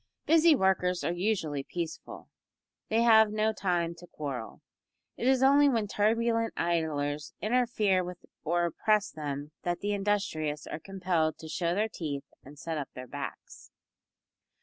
Busy 0.25 0.55
workers 0.55 1.03
are 1.03 1.11
usually 1.13 1.61
peaceful. 1.61 2.27
They 2.89 3.03
have 3.03 3.29
no 3.29 3.53
time 3.53 3.93
to 3.99 4.07
quarrel. 4.07 4.61
It 5.15 5.27
is 5.27 5.43
only 5.43 5.69
when 5.69 5.85
turbulent 5.87 6.53
idlers 6.57 7.35
interfere 7.39 8.03
with 8.03 8.25
or 8.43 8.65
oppress 8.65 9.11
them 9.11 9.51
that 9.61 9.81
the 9.81 9.93
industrious 9.93 10.65
are 10.65 10.79
compelled 10.79 11.37
to 11.37 11.47
show 11.47 11.75
their 11.75 11.87
teeth 11.87 12.25
and 12.43 12.57
set 12.57 12.79
up 12.79 12.89
their 12.95 13.05
backs. 13.05 13.69